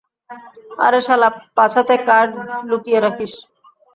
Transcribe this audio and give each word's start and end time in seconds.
আরে 0.85 0.99
শালা 1.07 1.29
পাছাতে 1.57 1.95
কার্ড 2.07 2.31
লুকিয়ে 2.69 2.99
রাখিস। 3.01 3.33